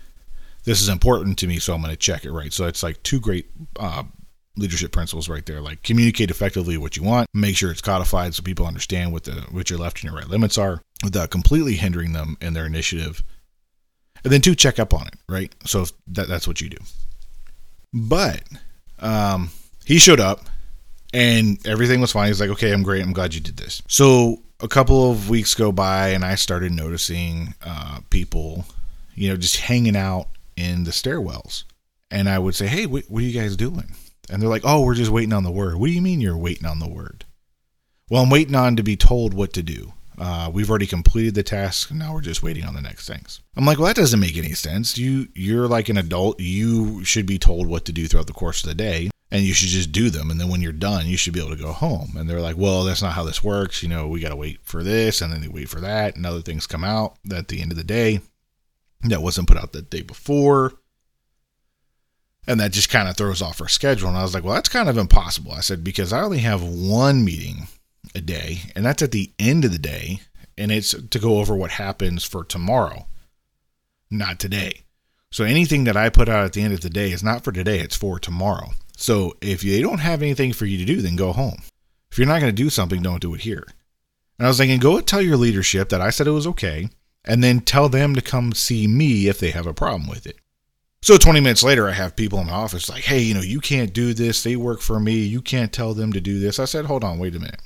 "This 0.65 0.83
is 0.83 0.89
important 0.89 1.39
to 1.39 1.47
me, 1.47 1.59
so 1.59 1.73
I'm 1.73 1.81
going 1.81 1.93
to 1.93 1.97
check 1.97 2.25
it." 2.25 2.33
Right. 2.33 2.53
So 2.53 2.67
it's 2.67 2.83
like 2.83 3.03
two 3.05 3.21
great 3.21 3.47
uh, 3.79 4.03
leadership 4.57 4.93
principles 4.93 5.29
right 5.29 5.47
there 5.47 5.61
like 5.61 5.83
communicate 5.83 6.31
effectively 6.31 6.79
what 6.79 6.97
you 6.97 7.03
want 7.03 7.29
make 7.35 7.57
sure 7.57 7.73
it's 7.73 7.81
codified 7.81 8.33
so 8.33 8.43
people 8.43 8.67
understand 8.67 9.13
what 9.13 9.25
the 9.25 9.33
what 9.51 9.69
your 9.69 9.79
left 9.79 9.97
and 9.97 10.05
your 10.05 10.15
right 10.15 10.29
limits 10.29 10.57
are 10.57 10.81
without 11.03 11.31
completely 11.31 11.75
hindering 11.75 12.13
them 12.13 12.37
in 12.41 12.55
their 12.55 12.67
initiative 12.67 13.25
and 14.23 14.33
then 14.33 14.41
two 14.41 14.55
check 14.55 14.79
up 14.79 14.95
on 14.95 15.09
it 15.09 15.15
right 15.29 15.53
so 15.65 15.85
that, 16.07 16.29
that's 16.29 16.47
what 16.47 16.61
you 16.61 16.69
do 16.69 16.77
but 17.93 18.43
um, 19.01 19.51
he 19.85 19.99
showed 19.99 20.21
up 20.21 20.47
and 21.15 21.67
everything 21.67 22.01
was 22.01 22.13
fine 22.13 22.29
he's 22.29 22.41
like 22.41 22.51
okay 22.51 22.73
i'm 22.73 22.83
great 22.83 23.03
i'm 23.03 23.13
glad 23.13 23.35
you 23.35 23.41
did 23.41 23.57
this 23.57 23.83
so 23.89 24.43
a 24.61 24.69
couple 24.69 25.11
of 25.11 25.31
weeks 25.31 25.55
go 25.55 25.73
by 25.73 26.09
and 26.09 26.25
i 26.25 26.35
started 26.35 26.73
noticing 26.73 27.55
uh, 27.65 28.01
people 28.11 28.65
you 29.15 29.29
know 29.29 29.37
just 29.37 29.57
hanging 29.57 29.97
out 29.97 30.27
in 30.57 30.85
the 30.85 30.91
stairwells 30.91 31.65
and 32.11 32.29
i 32.29 32.39
would 32.39 32.55
say 32.55 32.67
hey 32.67 32.85
what, 32.85 33.05
what 33.09 33.23
are 33.23 33.27
you 33.27 33.39
guys 33.39 33.57
doing 33.57 33.95
and 34.31 34.41
they're 34.41 34.49
like, 34.49 34.63
oh, 34.65 34.83
we're 34.83 34.95
just 34.95 35.11
waiting 35.11 35.33
on 35.33 35.45
the 35.45 35.51
word. 35.51 35.77
What 35.77 35.87
do 35.87 35.93
you 35.93 36.03
mean 36.03 36.21
you're 36.21 36.37
waiting 36.37 36.67
on 36.67 36.79
the 36.79 36.89
word? 36.89 37.25
Well, 38.11 38.23
I'm 38.23 38.31
waiting 38.31 38.55
on 38.55 38.77
to 38.77 38.83
be 38.83 38.97
told 38.97 39.35
what 39.35 39.53
to 39.55 39.63
do. 39.63 39.93
Uh, 40.17 40.51
we've 40.53 40.71
already 40.71 40.87
completed 40.87 41.35
the 41.35 41.43
task. 41.43 41.91
Now 41.91 42.15
we're 42.15 42.21
just 42.21 42.43
waiting 42.43 42.65
on 42.65 42.75
the 42.75 42.81
next 42.81 43.09
things. 43.09 43.41
I'm 43.57 43.65
like, 43.65 43.79
well, 43.79 43.89
that 43.89 43.97
doesn't 43.97 44.21
make 44.21 44.37
any 44.37 44.53
sense. 44.53 44.97
You 44.97 45.27
you're 45.35 45.67
like 45.67 45.89
an 45.89 45.99
adult. 45.99 46.39
You 46.39 47.05
should 47.05 47.27
be 47.27 47.39
told 47.39 47.67
what 47.67 47.85
to 47.87 47.93
do 47.93 48.07
throughout 48.07 48.29
the 48.29 48.33
course 48.33 48.63
of 48.63 48.69
the 48.69 48.77
day, 48.77 49.11
and 49.35 49.43
you 49.43 49.53
should 49.53 49.69
just 49.69 49.91
do 49.91 50.11
them. 50.11 50.31
And 50.31 50.39
then 50.41 50.49
when 50.49 50.63
you're 50.63 50.71
done, 50.71 51.09
you 51.09 51.17
should 51.17 51.33
be 51.33 51.41
able 51.41 51.57
to 51.57 51.61
go 51.61 51.73
home. 51.73 52.13
And 52.17 52.31
they're 52.31 52.41
like, 52.41 52.57
well, 52.57 52.85
that's 52.85 53.03
not 53.03 53.15
how 53.15 53.25
this 53.25 53.43
works. 53.43 53.83
You 53.83 53.89
know, 53.89 54.07
we 54.07 54.21
got 54.21 54.29
to 54.29 54.37
wait 54.37 54.61
for 54.63 54.85
this, 54.85 55.21
and 55.21 55.33
then 55.33 55.41
they 55.41 55.49
wait 55.49 55.69
for 55.69 55.81
that, 55.81 56.15
and 56.15 56.25
other 56.25 56.41
things 56.41 56.69
come 56.69 56.85
out 56.85 57.17
at 57.35 57.49
the 57.49 57.61
end 57.61 57.73
of 57.73 57.77
the 57.77 57.83
day 57.83 58.21
that 59.03 59.23
wasn't 59.23 59.49
put 59.49 59.57
out 59.57 59.73
the 59.73 59.83
day 59.83 60.03
before. 60.03 60.75
And 62.47 62.61
that 62.61 62.71
just 62.71 62.91
kind 62.91 63.09
of 63.09 63.17
throws 63.17 63.43
off 63.43 63.61
our 63.61 63.67
schedule. 63.67 64.09
And 64.09 64.17
I 64.17 64.23
was 64.23 64.35
like, 64.35 64.45
well, 64.45 64.55
that's 64.55 64.69
kind 64.69 64.89
of 64.89 64.97
impossible. 64.97 65.51
I 65.51 65.63
said, 65.63 65.83
because 65.83 66.13
I 66.13 66.21
only 66.21 66.39
have 66.39 66.63
one 66.63 67.25
meeting 67.25 67.67
a 68.15 68.21
day, 68.21 68.59
and 68.77 68.87
that's 68.87 69.03
at 69.03 69.11
the 69.11 69.33
end 69.41 69.65
of 69.65 69.73
the 69.73 69.79
day, 69.81 70.21
and 70.57 70.71
it's 70.71 70.95
to 71.11 71.19
go 71.19 71.39
over 71.39 71.57
what 71.57 71.73
happens 71.73 72.23
for 72.23 72.45
tomorrow, 72.45 73.09
not 74.13 74.39
today. 74.39 74.83
So 75.33 75.43
anything 75.43 75.83
that 75.85 75.97
I 75.97 76.09
put 76.09 76.29
out 76.29 76.45
at 76.45 76.53
the 76.53 76.63
end 76.63 76.75
of 76.75 76.83
the 76.83 76.89
day 76.89 77.11
is 77.11 77.25
not 77.25 77.43
for 77.43 77.51
today, 77.51 77.81
it's 77.81 77.97
for 77.97 78.21
tomorrow. 78.21 78.71
So 78.97 79.37
if 79.41 79.65
you 79.65 79.83
don't 79.83 79.99
have 79.99 80.23
anything 80.23 80.53
for 80.53 80.67
you 80.67 80.79
to 80.79 80.85
do, 80.85 81.03
then 81.03 81.17
go 81.17 81.33
home. 81.33 81.59
If 82.11 82.19
you're 82.19 82.29
not 82.29 82.41
going 82.41 82.55
to 82.55 82.63
do 82.63 82.71
something, 82.71 83.03
don't 83.03 83.21
do 83.21 83.35
it 83.35 83.41
here. 83.41 83.67
And 84.39 84.47
I 84.47 84.49
was 84.49 84.59
thinking, 84.59 84.79
go 84.79 85.01
tell 85.01 85.23
your 85.23 85.37
leadership 85.37 85.89
that 85.89 86.01
I 86.01 86.11
said 86.11 86.27
it 86.27 86.33
was 86.33 86.47
okay, 86.47 86.89
and 87.25 87.43
then 87.43 87.61
tell 87.61 87.89
them 87.89 88.15
to 88.15 88.23
come 88.23 88.53
see 88.53 88.87
me 88.87 89.29
if 89.29 89.39
they 89.39 89.51
have 89.51 89.67
a 89.67 89.75
problem 89.75 90.09
with 90.09 90.27
it. 90.27 90.37
So 91.03 91.19
20 91.19 91.41
minutes 91.41 91.63
later, 91.63 91.89
I 91.89 91.93
have 91.93 92.17
people 92.17 92.39
in 92.39 92.47
my 92.47 92.53
office 92.53 92.89
like, 92.89 93.05
hey, 93.05 93.21
you 93.21 93.35
know, 93.35 93.43
you 93.43 93.61
can't 93.61 93.93
do 93.93 94.15
this. 94.15 94.43
They 94.43 94.57
work 94.57 94.81
for 94.81 94.99
me. 94.99 95.17
You 95.17 95.43
can't 95.43 95.73
tell 95.73 95.93
them 95.93 96.13
to 96.15 96.21
do 96.21 96.39
this. 96.39 96.59
I 96.59 96.65
said, 96.65 96.87
hold 96.87 97.05
on, 97.05 97.19
wait 97.19 97.37
a 97.37 97.39
minute. 97.39 97.61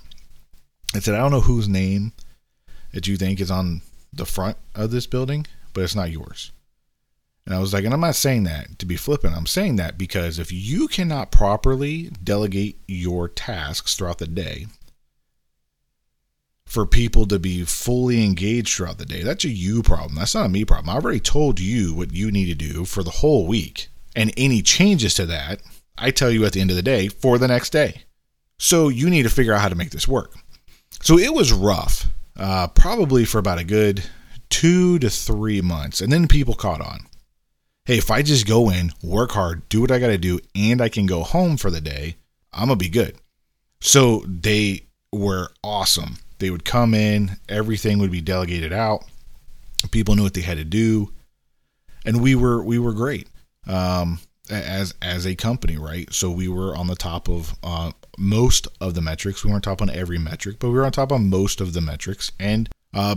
I 0.94 0.99
said, 0.99 1.14
I 1.14 1.18
don't 1.18 1.30
know 1.30 1.42
whose 1.42 1.68
name 1.68 2.12
that 2.92 3.06
you 3.06 3.16
think 3.16 3.40
is 3.40 3.50
on 3.50 3.82
the 4.12 4.26
front 4.26 4.56
of 4.75 4.90
this 4.90 5.06
building, 5.06 5.47
but 5.73 5.85
it's 5.85 5.94
not 5.94 6.11
yours. 6.11 6.50
And 7.49 7.57
I 7.57 7.61
was 7.61 7.73
like, 7.73 7.87
and 7.87 7.95
I'm 7.95 8.00
not 8.00 8.14
saying 8.14 8.45
that 8.45 8.78
to 8.78 8.85
be 8.85 8.97
flippant. 8.97 9.35
I'm 9.35 9.47
saying 9.47 9.76
that 9.76 9.97
because 9.97 10.38
if 10.38 10.52
you 10.52 10.87
cannot 10.87 11.33
properly 11.33 12.11
delegate 12.23 12.78
your 12.87 13.26
tasks 13.26 13.95
throughout 13.95 14.19
the 14.19 14.26
day 14.26 14.67
for 16.67 16.85
people 16.85 17.25
to 17.25 17.38
be 17.38 17.64
fully 17.64 18.23
engaged 18.23 18.76
throughout 18.76 18.99
the 18.99 19.07
day, 19.07 19.23
that's 19.23 19.47
a 19.47 19.49
you 19.49 19.83
problem. 19.83 20.17
That's 20.17 20.35
not 20.35 20.45
a 20.45 20.50
me 20.50 20.67
problem. 20.67 20.90
I 20.90 20.99
already 21.00 21.21
told 21.21 21.59
you 21.59 21.95
what 21.95 22.12
you 22.12 22.31
need 22.31 22.49
to 22.49 22.55
do 22.55 22.85
for 22.85 23.02
the 23.02 23.11
whole 23.11 23.47
week. 23.47 23.88
And 24.14 24.31
any 24.37 24.61
changes 24.61 25.14
to 25.14 25.25
that, 25.25 25.62
I 25.97 26.11
tell 26.11 26.31
you 26.31 26.45
at 26.45 26.52
the 26.52 26.61
end 26.61 26.69
of 26.69 26.76
the 26.76 26.83
day 26.83 27.09
for 27.09 27.38
the 27.38 27.49
next 27.49 27.71
day. 27.71 28.02
So 28.59 28.90
you 28.90 29.09
need 29.09 29.23
to 29.23 29.31
figure 29.31 29.55
out 29.55 29.62
how 29.62 29.71
to 29.71 29.75
make 29.75 29.88
this 29.88 30.07
work. 30.07 30.35
So 31.00 31.17
it 31.17 31.33
was 31.33 31.50
rough, 31.50 32.05
uh, 32.37 32.69
probably 32.69 33.25
for 33.25 33.38
about 33.38 33.59
a 33.59 33.64
good 33.64 34.05
two 34.50 34.99
to 34.99 35.09
three 35.09 35.62
months. 35.62 36.02
And 36.02 36.12
then 36.12 36.28
people 36.28 36.52
caught 36.52 36.83
on. 36.83 37.07
Hey, 37.88 37.97
if 37.97 38.11
I 38.11 38.21
just 38.21 38.47
go 38.47 38.68
in, 38.68 38.92
work 39.02 39.33
hard, 39.33 39.66
do 39.71 39.80
what 39.80 39.90
I 39.90 39.99
got 39.99 40.09
to 40.09 40.18
do, 40.18 40.40
and 40.54 40.83
I 40.83 40.90
can 40.90 41.07
go 41.07 41.23
home 41.23 41.57
for 41.57 41.71
the 41.71 41.80
day, 41.80 42.16
I'm 42.52 42.66
going 42.66 42.78
to 42.78 42.85
be 42.85 42.90
good. 42.90 43.16
So 43.80 44.23
they 44.26 44.83
were 45.11 45.49
awesome. 45.64 46.18
They 46.38 46.50
would 46.50 46.66
come 46.66 46.92
in, 46.92 47.38
everything 47.49 47.99
would 47.99 48.11
be 48.11 48.21
delegated 48.21 48.75
out. 48.75 49.07
People 49.90 50.16
knew 50.16 50.23
what 50.23 50.35
they 50.35 50.42
had 50.42 50.59
to 50.59 50.64
do. 50.64 51.14
And 52.04 52.21
we 52.21 52.35
were 52.35 52.62
we 52.62 52.78
were 52.78 52.92
great. 52.92 53.26
Um, 53.66 54.21
as 54.50 54.92
as 55.00 55.26
a 55.26 55.35
company, 55.35 55.78
right? 55.78 56.12
So 56.12 56.30
we 56.30 56.47
were 56.47 56.76
on 56.76 56.88
the 56.88 56.95
top 56.95 57.26
of 57.26 57.54
uh, 57.62 57.92
most 58.18 58.68
of 58.83 58.97
the 58.97 59.00
metrics. 59.00 59.42
We 59.42 59.50
weren't 59.50 59.64
top 59.64 59.80
on 59.80 59.88
every 59.88 60.18
metric, 60.18 60.57
but 60.61 60.68
we 60.68 60.75
were 60.75 60.85
on 60.85 60.92
top 60.92 61.11
on 61.11 61.30
most 61.30 61.62
of 61.62 61.73
the 61.73 61.80
metrics, 61.80 62.33
and 62.38 62.68
uh, 62.95 63.16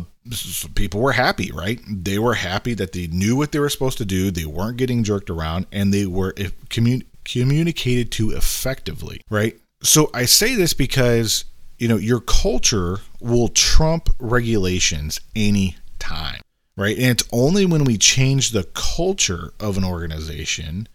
people 0.76 1.02
were 1.02 1.14
happy, 1.14 1.52
right? 1.52 1.80
They 1.88 2.20
were 2.20 2.36
happy 2.36 2.74
that 2.76 2.92
they 2.92 3.08
knew 3.08 3.36
what 3.36 3.52
they 3.52 3.60
were 3.60 3.70
supposed 3.70 3.98
to 4.00 4.06
do. 4.06 4.32
They 4.32 4.46
weren't 4.46 4.78
getting 4.78 5.04
jerked 5.04 5.30
around, 5.30 5.68
and 5.72 5.94
they 5.94 6.06
were 6.06 6.34
commun- 6.70 7.04
communicated 7.26 8.12
to 8.14 8.32
effectively, 8.32 9.22
right? 9.30 9.58
So 9.84 10.10
I 10.14 10.26
say 10.26 10.56
this 10.56 10.74
because 10.74 11.46
you 11.80 11.88
know 11.88 11.98
your 11.98 12.20
culture 12.20 13.00
will 13.20 13.48
trump 13.48 14.10
regulations 14.20 15.20
any 15.36 15.78
time, 16.00 16.42
right? 16.76 16.98
And 16.98 17.08
it's 17.08 17.28
only 17.32 17.66
when 17.66 17.84
we 17.86 17.98
change 17.98 18.52
the 18.52 18.66
culture 18.74 19.54
of 19.60 19.78
an 19.78 19.84
organization 19.84 20.88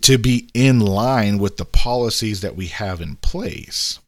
to 0.00 0.16
be 0.16 0.48
in 0.54 0.80
line 0.80 1.38
with 1.38 1.58
the 1.58 1.64
policies 1.64 2.40
that 2.40 2.56
we 2.56 2.68
have 2.68 3.02
in 3.02 3.16
place, 3.16 3.98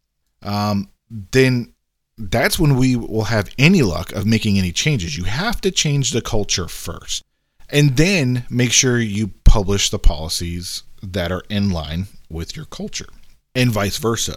um, 0.43 0.89
then 1.11 1.75
that's 2.19 2.59
when 2.59 2.77
we 2.77 2.97
will 2.97 3.25
have 3.25 3.51
any 3.59 3.83
luck 3.83 4.13
of 4.13 4.27
making 4.27 4.59
any 4.59 4.73
changes. 4.73 5.17
You 5.17 5.25
have 5.25 5.61
to 5.63 5.71
change 5.71 6.11
the 6.11 6.21
culture 6.21 6.69
first, 6.69 7.23
and 7.71 7.97
then 7.97 8.45
make 8.51 8.73
sure 8.73 8.99
you 8.99 9.29
publish 9.45 9.91
the 9.91 9.99
policies 9.99 10.83
that 11.03 11.31
are 11.31 11.45
in 11.49 11.71
line 11.71 12.07
with 12.29 12.57
your 12.57 12.67
culture, 12.67 13.09
and 13.55 13.71
vice 13.71 13.99
versa. 13.99 14.37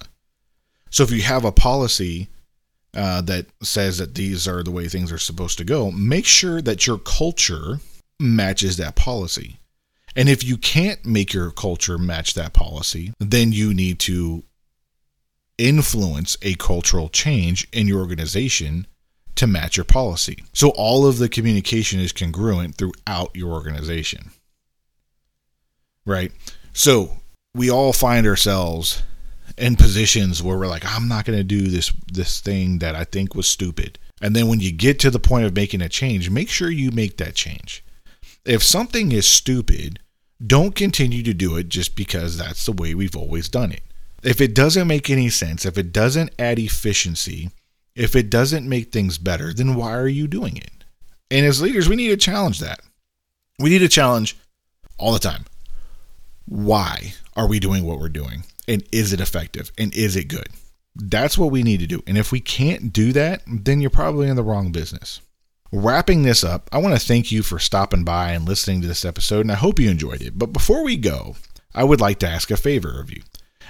So 0.89 1.03
if 1.03 1.11
you 1.11 1.21
have 1.21 1.45
a 1.45 1.51
policy 1.51 2.27
uh, 2.93 3.21
that 3.21 3.47
says 3.63 3.97
that 3.97 4.15
these 4.15 4.47
are 4.47 4.63
the 4.63 4.71
way 4.71 4.87
things 4.87 5.11
are 5.11 5.17
supposed 5.17 5.57
to 5.57 5.63
go, 5.63 5.91
make 5.91 6.25
sure 6.25 6.61
that 6.61 6.85
your 6.85 6.97
culture 6.97 7.79
matches 8.19 8.77
that 8.77 8.95
policy. 8.95 9.57
And 10.15 10.27
if 10.27 10.43
you 10.43 10.57
can't 10.57 11.05
make 11.05 11.33
your 11.33 11.51
culture 11.51 11.97
match 11.97 12.33
that 12.33 12.53
policy, 12.53 13.13
then 13.19 13.53
you 13.53 13.73
need 13.73 13.99
to 13.99 14.43
influence 15.61 16.37
a 16.41 16.55
cultural 16.55 17.07
change 17.07 17.67
in 17.71 17.87
your 17.87 17.99
organization 17.99 18.87
to 19.35 19.47
match 19.47 19.77
your 19.77 19.85
policy. 19.85 20.43
So 20.53 20.69
all 20.69 21.05
of 21.05 21.17
the 21.17 21.29
communication 21.29 21.99
is 21.99 22.11
congruent 22.11 22.75
throughout 22.75 23.35
your 23.35 23.51
organization. 23.51 24.31
Right? 26.05 26.31
So 26.73 27.17
we 27.53 27.69
all 27.69 27.93
find 27.93 28.25
ourselves 28.25 29.03
in 29.57 29.75
positions 29.75 30.41
where 30.41 30.57
we're 30.57 30.67
like 30.67 30.85
I'm 30.85 31.07
not 31.07 31.25
going 31.25 31.37
to 31.37 31.43
do 31.43 31.67
this 31.67 31.91
this 32.11 32.39
thing 32.39 32.79
that 32.79 32.95
I 32.95 33.03
think 33.03 33.35
was 33.35 33.47
stupid. 33.47 33.99
And 34.21 34.35
then 34.35 34.47
when 34.47 34.59
you 34.59 34.71
get 34.71 34.99
to 34.99 35.11
the 35.11 35.19
point 35.19 35.45
of 35.45 35.55
making 35.55 35.81
a 35.81 35.89
change, 35.89 36.29
make 36.29 36.49
sure 36.49 36.69
you 36.69 36.91
make 36.91 37.17
that 37.17 37.35
change. 37.35 37.83
If 38.45 38.63
something 38.63 39.11
is 39.11 39.27
stupid, 39.27 39.99
don't 40.45 40.75
continue 40.75 41.21
to 41.23 41.33
do 41.33 41.57
it 41.57 41.69
just 41.69 41.95
because 41.95 42.37
that's 42.37 42.65
the 42.65 42.71
way 42.71 42.95
we've 42.95 43.15
always 43.15 43.49
done 43.49 43.71
it. 43.71 43.83
If 44.23 44.39
it 44.41 44.53
doesn't 44.53 44.87
make 44.87 45.09
any 45.09 45.29
sense, 45.29 45.65
if 45.65 45.77
it 45.77 45.91
doesn't 45.91 46.33
add 46.37 46.59
efficiency, 46.59 47.49
if 47.95 48.15
it 48.15 48.29
doesn't 48.29 48.69
make 48.69 48.91
things 48.91 49.17
better, 49.17 49.53
then 49.53 49.75
why 49.75 49.93
are 49.93 50.07
you 50.07 50.27
doing 50.27 50.57
it? 50.57 50.83
And 51.29 51.45
as 51.45 51.61
leaders, 51.61 51.89
we 51.89 51.95
need 51.95 52.09
to 52.09 52.17
challenge 52.17 52.59
that. 52.59 52.81
We 53.59 53.69
need 53.69 53.79
to 53.79 53.89
challenge 53.89 54.37
all 54.97 55.13
the 55.13 55.19
time. 55.19 55.45
Why 56.45 57.13
are 57.35 57.47
we 57.47 57.59
doing 57.59 57.85
what 57.85 57.99
we're 57.99 58.09
doing? 58.09 58.43
And 58.67 58.83
is 58.91 59.13
it 59.13 59.21
effective? 59.21 59.71
And 59.77 59.93
is 59.95 60.15
it 60.15 60.27
good? 60.27 60.49
That's 60.95 61.37
what 61.37 61.51
we 61.51 61.63
need 61.63 61.79
to 61.79 61.87
do. 61.87 62.03
And 62.05 62.17
if 62.17 62.31
we 62.31 62.41
can't 62.41 62.91
do 62.91 63.13
that, 63.13 63.41
then 63.47 63.81
you're 63.81 63.89
probably 63.89 64.27
in 64.27 64.35
the 64.35 64.43
wrong 64.43 64.71
business. 64.71 65.21
Wrapping 65.71 66.23
this 66.23 66.43
up, 66.43 66.69
I 66.73 66.79
want 66.79 66.99
to 66.99 67.05
thank 67.05 67.31
you 67.31 67.43
for 67.43 67.57
stopping 67.57 68.03
by 68.03 68.31
and 68.31 68.45
listening 68.45 68.81
to 68.81 68.87
this 68.87 69.05
episode, 69.05 69.41
and 69.41 69.51
I 69.51 69.55
hope 69.55 69.79
you 69.79 69.89
enjoyed 69.89 70.21
it. 70.21 70.37
But 70.37 70.47
before 70.47 70.83
we 70.83 70.97
go, 70.97 71.37
I 71.73 71.85
would 71.85 72.01
like 72.01 72.19
to 72.19 72.27
ask 72.27 72.51
a 72.51 72.57
favor 72.57 72.99
of 72.99 73.09
you. 73.09 73.21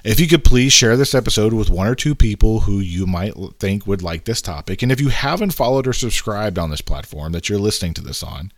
If 0.04 0.20
you 0.20 0.28
could 0.28 0.44
please 0.44 0.74
share 0.74 0.98
this 0.98 1.14
episode 1.14 1.54
with 1.54 1.70
one 1.70 1.88
or 1.88 1.96
two 1.96 2.16
people 2.16 2.62
who 2.62 2.80
you 2.80 3.06
might 3.06 3.34
think 3.60 3.86
would 3.86 4.02
like 4.02 4.24
this 4.24 4.42
topic, 4.42 4.82
and 4.82 4.92
if 4.92 5.00
you 5.00 5.10
haven't 5.10 5.54
followed 5.54 5.88
or 5.88 5.94
subscribed 5.94 6.58
on 6.58 6.72
this 6.72 6.82
platform 6.82 7.32
that 7.34 7.50
you're 7.50 7.60
listening 7.60 7.94
to 7.96 8.02
this 8.02 8.24
on, 8.24 8.52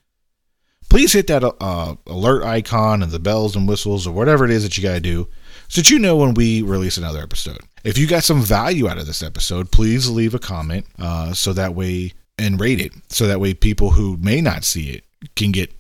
please 0.89 1.13
hit 1.13 1.27
that 1.27 1.43
uh, 1.43 1.95
alert 2.07 2.43
icon 2.43 3.03
and 3.03 3.11
the 3.11 3.19
bells 3.19 3.55
and 3.55 3.67
whistles 3.67 4.07
or 4.07 4.13
whatever 4.13 4.45
it 4.45 4.51
is 4.51 4.63
that 4.63 4.77
you 4.77 4.83
got 4.83 4.93
to 4.93 4.99
do 4.99 5.27
so 5.67 5.81
that 5.81 5.89
you 5.89 5.99
know 5.99 6.15
when 6.15 6.33
we 6.33 6.61
release 6.61 6.97
another 6.97 7.21
episode. 7.21 7.59
If 7.83 7.97
you 7.97 8.07
got 8.07 8.23
some 8.23 8.41
value 8.41 8.87
out 8.87 8.97
of 8.97 9.07
this 9.07 9.23
episode, 9.23 9.71
please 9.71 10.09
leave 10.09 10.33
a 10.33 10.39
comment 10.39 10.85
uh, 10.97 11.33
so 11.33 11.51
that 11.53 11.75
way 11.75 12.13
and 12.37 12.59
rate 12.59 12.79
it 12.79 12.93
so 13.09 13.27
that 13.27 13.39
way 13.39 13.53
people 13.53 13.91
who 13.91 14.17
may 14.17 14.41
not 14.41 14.63
see 14.63 14.89
it 14.89 15.03
can 15.35 15.51
get 15.51 15.73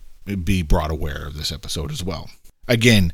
be 0.43 0.61
brought 0.61 0.91
aware 0.91 1.25
of 1.25 1.35
this 1.35 1.51
episode 1.51 1.91
as 1.91 2.03
well. 2.03 2.29
Again, 2.67 3.13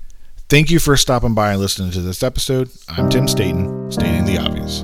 thank 0.50 0.70
you 0.70 0.80
for 0.80 0.98
stopping 0.98 1.34
by 1.34 1.52
and 1.52 1.62
listening 1.62 1.92
to 1.92 2.02
this 2.02 2.24
episode. 2.24 2.70
I'm 2.88 3.10
Tim 3.10 3.28
Staten, 3.28 3.92
stating 3.92 4.26
the 4.26 4.38
obvious. 4.38 4.84